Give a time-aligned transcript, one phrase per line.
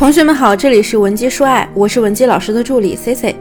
[0.00, 3.36] 同学们好，这里是文姬说爱，我是文姬老师的助理 C C，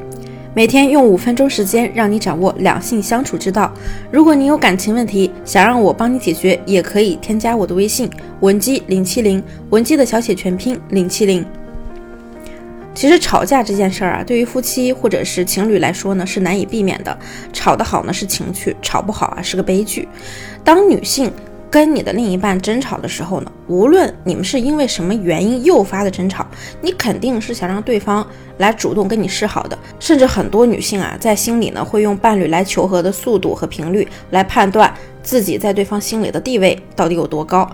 [0.54, 3.74] 每天用五分钟时间让你掌握两性相处之道。
[4.12, 8.10] 如果你有感情问题，想让我帮你解决，也可以添加我的微信
[8.42, 11.46] 文姬零七零，文姬的小写全拼零七零。
[12.94, 17.18] 其实吵架这件事儿啊，对于夫妻或者是情侣来说呢，是难以避免的。
[17.54, 20.06] 吵得好呢是情趣，吵不好啊是个悲剧。
[20.62, 21.32] 当女性
[21.72, 26.46] 跟你的另一半争吵的时候呢，无论你们是因为什么原因诱发的争吵，
[26.82, 28.26] 你肯定是想让对方
[28.58, 29.78] 来主动跟你示好的。
[30.00, 34.92] 甚至很多女性啊，在心里呢会用伴侣来求和的速度和频率来判断
[35.22, 37.70] 自己在对方心里的地位到底有多高。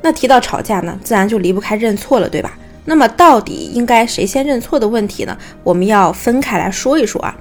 [0.00, 2.56] 那提到吵架呢，自然就离不开认错了，对吧？
[2.86, 5.36] 那么到底应该谁先认错的问题呢？
[5.62, 7.34] 我们要分开来说一说啊。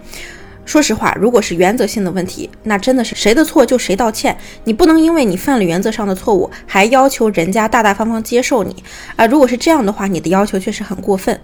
[0.66, 4.36] 说实话，如果是原则性的问题，那真的是谁的错就谁道歉。
[4.64, 8.84] 你不能因为你犯了原则上的错误，还要求人家大大方方接受你
[9.18, 9.28] 啊！
[9.28, 11.38] 如果是这样的话，你的要求确实很过分。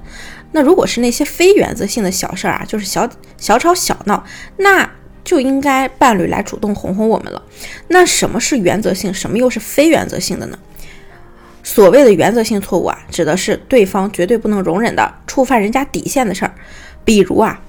[0.53, 4.23] 那如果是那些非原则性的小事儿啊，就是小小吵小闹，
[4.57, 4.89] 那
[5.25, 7.43] 就应该伴侣来主动哄哄我们了。
[7.89, 10.57] 那什么是原则性，什么又是非原则性的呢？
[11.61, 16.53] 所谓的原则性错误啊，指的是对方绝对不能容忍的、触犯人家底线的事儿，
[17.03, 17.59] 比如啊。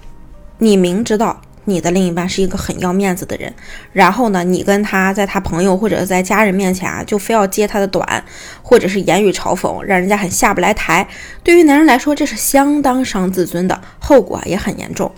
[0.60, 3.52] 你明知道你的另一半是一个很要面子的人，
[3.92, 8.24] 然后呢，你跟他在他朋友或者在家人面前啊，就非要揭他的短，
[8.62, 11.08] 或者是言语嘲讽，让人家很下不来台。
[11.42, 15.10] 对于男人来说，这是相当伤自尊的，后果也很严重。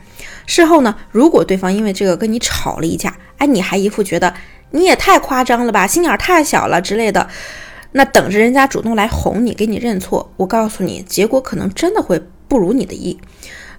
[0.47, 4.35] 事后呢，如果对方因为这个跟你吵了一架，哎，你还一副觉得
[4.71, 7.29] 你也太夸张了吧，心眼太小了之类的，
[7.93, 13.19] 那等着人家主动来哄你，给你认错，我告诉你，结果可能真的会不如你的意。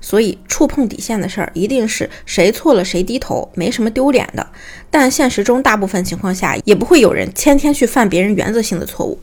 [0.04, 4.46] 所以触碰底线的事儿，一定是谁错了谁低头，没什么丢脸的。
[4.92, 9.18] 但现实中大部分情况下，也不会有人天天去犯别人原则性的错误，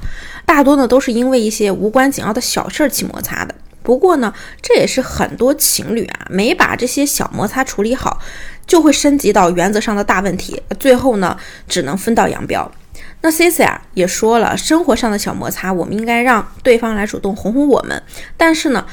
[0.47, 3.55] 大多呢都是因为一些无关紧要的小事儿起摩擦的。
[3.83, 8.19] 不过呢，这也是很多情侣啊没把这些小摩擦处理好，
[8.67, 11.37] 就会升级到原则上的大问题，最后呢
[11.69, 12.73] 只能分道扬镳。
[13.21, 18.03] 那 C C 啊也说了，生活上的小摩擦，我们应该让对方来主动哄哄我们，
[18.39, 18.87] 但是呢。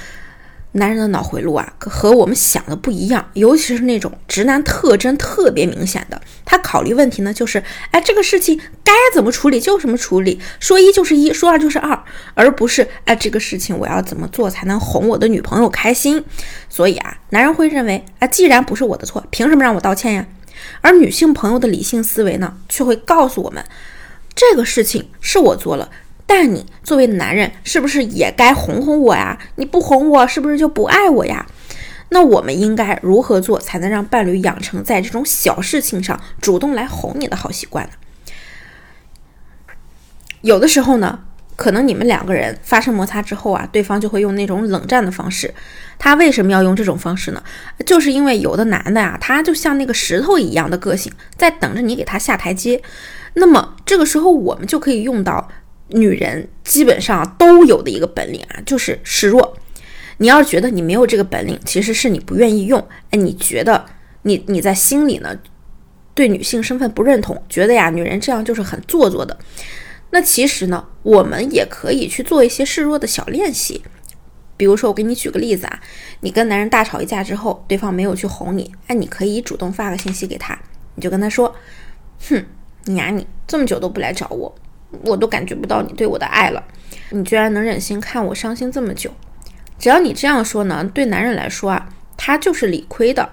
[0.78, 6.22] 男人的脑回路啊，和我们想的不一样，尤其是那种直男特征特别明显的。
[6.46, 7.62] 他考虑问题呢，就是
[7.92, 16.24] 哎，这个事情该怎么处理就怎么处理，说一就是一，说二就是二，而不是哎，这个事情我要怎么做才能哄我的女朋友开心。
[16.70, 20.26] 所以啊，男人会认为，哎，既然不是我的错，凭什么让我道歉呀？
[20.82, 23.64] 而女性朋友的理性思维呢，却会告诉我们，
[24.34, 25.90] 这个事情是我做了。
[26.30, 29.40] 但你作为男人，是不是也该哄哄我呀？
[29.56, 31.48] 你不哄我，是不是就不爱我呀？
[32.10, 37.92] 那我们应该如何做，才能让伴侣养成在这种小事情上主动来哄你的好习惯呢？
[40.42, 41.20] 有的时候呢，
[41.56, 45.54] 可能你们两个人发生摩擦之后啊，对方就会用那种冷战的方式。
[45.98, 47.42] 他为什么要用这种方式呢？
[47.86, 52.82] 就是因为有的男的呀，他就像那个石头一样的个性，在等着你给他下台阶。
[53.34, 55.50] 那么这个时候，我们就可以用到。
[55.90, 59.58] 女人基本上都有的一个本领啊，就是示弱。
[60.18, 62.80] 你要是觉得你没有这个本领，其实是你不愿意用。
[63.12, 63.86] 哎，你觉得
[64.24, 65.38] 你你在心里呢，
[66.14, 69.38] 对女性身份不认同，觉得呀，女人这样就是很做作的。
[70.10, 73.84] 那其实呢，我们也可以去做一些示弱的小练习。
[74.56, 75.80] 比如说，我给你举个例子啊，
[76.22, 80.58] 你跟男人大吵一架之后，对方没有去哄你，哎，你可以主动发个信息给他，
[80.96, 81.54] 你就跟他说
[82.28, 82.44] ：“哼，
[82.86, 84.56] 你呀，你这么久都不来找我。”
[85.04, 86.64] 我都感觉不到你对我的爱了，
[87.10, 89.12] 你居然能忍心看我伤心这么久？
[89.80, 93.30] 只要你这样说呢，对男人来说啊，他就是理亏的。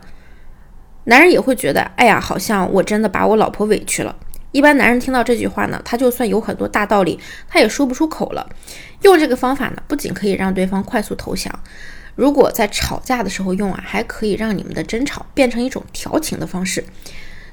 [1.04, 4.16] 男人也会觉得，哎呀，好像我真的把我老婆委屈了。
[4.52, 8.48] 一般男人听到这句话呢，他就算有很多大道理，他也说不出口了。
[9.02, 11.52] 用这个方法呢，不仅可以让对方快速投降，
[12.14, 16.84] 如果在吵架的时候用啊，还可以让你们的争吵变成一种调情的方式。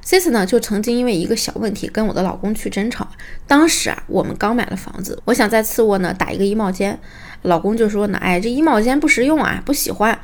[0.03, 3.07] Sis 呢，就曾经因为一个小问题跟我的老公去争吵。
[3.47, 7.00] 当时啊，我们刚买了房子，我想在次卧呢打一个衣帽间，
[7.44, 10.19] 老公就说呢，哎，这衣帽间不实用啊，不喜欢。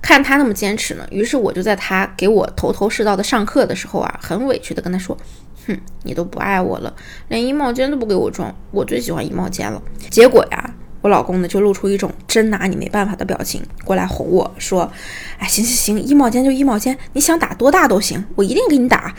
[0.00, 5.18] 看他那么坚持呢，于是我就在他给我头头是道的上课的时候啊，很委屈的跟他说，
[5.66, 6.94] 哼，你都不爱我了，
[7.28, 9.82] 连衣帽间都不给我装，我最喜欢衣帽间了。
[10.10, 10.74] 结果呀。
[11.06, 14.90] 我老公呢，就露出一种真拿你没办法的表情，过来哄我说
[15.38, 19.14] ：“哎，行行行，衣帽间就衣帽间，你想打多大都行，我一定给你打。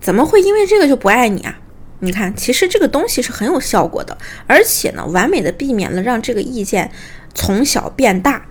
[0.00, 1.56] 怎么会因为这个就不爱你啊？
[2.00, 4.18] 你看，其实这个东西是很有效果的，
[4.48, 6.90] 而且呢，完美的避免了让这个意见
[7.32, 8.46] 从小变大。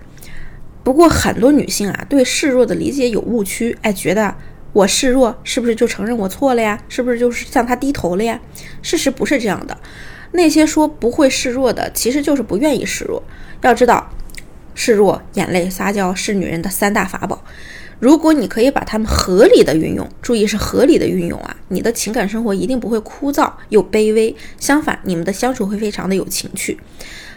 [0.82, 4.34] 不过很多女性啊，对示弱的理解有误区，哎，觉得
[4.72, 6.80] 我示弱是不是就承认我错了呀？
[6.88, 8.40] 是不是就是向他低头了呀？
[8.80, 9.76] 事实不是这样的。”
[10.36, 13.22] 那些说不会示弱的，其实就是不愿意示弱。
[13.62, 14.10] 要知道，
[14.74, 17.44] 示弱、眼泪、撒娇是女人的三大法宝。
[18.00, 26.78] 如果你可以把它们合理的运用，注意是合理的运用啊，你的情感生活一定不会枯燥又卑微，相反，你们的相处会非常的有情趣。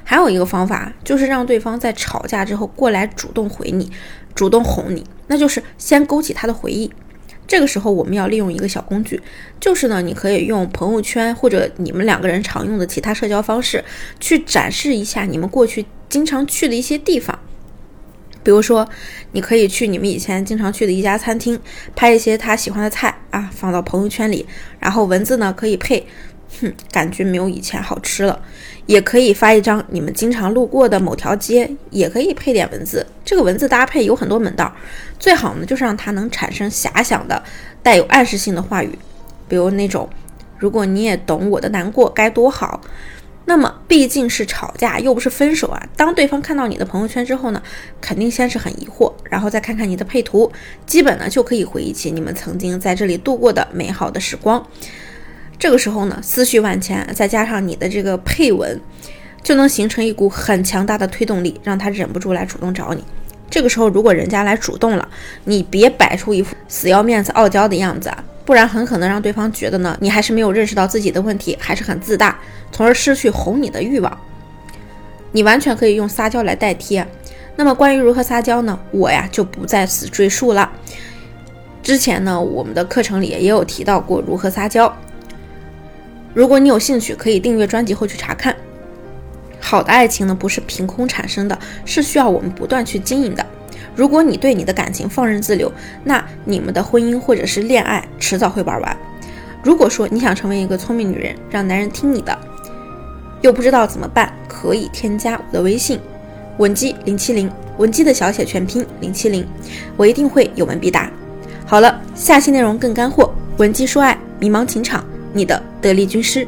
[0.04, 3.92] 还有一个方法，就是让对方在吵架之后过来主动回你，
[4.34, 6.92] 主动哄你，那就是先勾起他的回忆。
[7.48, 9.22] 这个时候我们要利用一个小工具，
[9.60, 13.84] 就是呢，你可以用朋友圈或者你们两个人常用的其他社交方式，
[14.20, 17.40] 去展示一下你们过去经常去的一些地方。
[18.44, 18.88] 比如说，
[19.32, 21.60] 你可以去你们以前经常去的一家餐厅，
[21.96, 24.46] 拍一些他喜欢的菜啊，放到朋友圈里，
[24.80, 26.06] 然后文字呢可以配，
[26.62, 28.40] 哼，感觉没有以前好吃了。
[28.86, 33.06] 也可以发一张你们经常路过的某条街，也可以配点文字。
[33.26, 34.74] 这个文字搭配有很多门道，
[35.20, 37.44] 最好呢就是让它能产生遐想的、
[37.84, 38.98] 带有暗示性的话语，
[39.50, 40.10] 比如那种
[40.58, 42.80] “如果你也懂我的难过，该多好”。
[43.44, 45.82] 那么毕竟是吵架，又不是分手啊。
[45.98, 47.62] 当对方看到你的朋友圈之后呢，
[48.00, 50.50] 肯定先是很疑惑，然后再看看你的配图，
[50.86, 54.66] 基本呢就可以回忆起你们曾经在这里度过的美好的时光。
[55.60, 58.80] 这个时候呢，思绪万千，再加上你的这个配文，
[59.42, 63.04] 就能形成一股很强大的推动力，让他忍不住来主动找你。
[63.50, 65.08] 这个时候，如果人家来主动了，
[65.46, 68.24] 你别摆出一副死要面子、傲娇的样子啊。
[68.46, 72.38] 不然很可能让对方觉得呢，你还是没有认识到自己的问题，还是很自大，
[72.72, 74.18] 从而失去哄你的欲望。
[75.32, 77.04] 你完全可以用撒娇来代替。
[77.56, 78.80] 那么关于如何撒娇呢？
[78.92, 80.72] 我呀就不在此赘述了。
[81.82, 84.96] 之前呢，我们的课程里也有提到过如何撒娇。
[86.38, 88.56] 如果你有兴趣，可以订阅专辑后去查看。
[89.60, 93.44] 好的爱情呢，不是凭空产生的，是需要我们不断去经营的。
[93.96, 95.74] 如果你对你的感情放任自流，
[96.04, 98.96] 那你们的婚姻或者是恋爱迟早会玩完。
[99.64, 102.38] 如果说你想成为一个聪明女人，让男人听你的，
[103.42, 106.00] 又不知道怎么办，可以添加我的微信
[106.60, 109.44] 文姬零七零，文姬的小写全拼零七零，
[109.96, 111.12] 我一定会有问必答。
[111.66, 115.04] 好了，下期内容更干货，文姬说爱，迷茫情场，
[115.38, 116.48] 你的得力军师。